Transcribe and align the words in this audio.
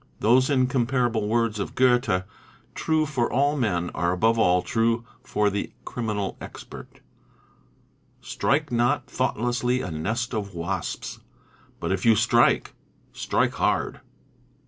Those 0.19 0.49
in 0.49 0.65
comparable 0.65 1.27
words 1.27 1.59
of 1.59 1.75
Goethe, 1.75 2.23
true 2.73 3.05
for 3.05 3.31
all 3.31 3.55
men, 3.55 3.91
are 3.93 4.11
above 4.11 4.39
all 4.39 4.63
true 4.63 5.05
for 5.23 5.51
the 5.51 5.73
criminal 5.85 6.37
expert, 6.41 7.01
"Strike 8.19 8.71
not 8.71 9.05
thoughtlessly 9.05 9.81
a 9.83 9.91
nest 9.91 10.33
of 10.33 10.55
wasps, 10.55 11.19
But 11.79 11.91
if 11.91 12.03
you 12.03 12.15
strike, 12.15 12.73
strike 13.13 13.53
hard." 13.53 13.99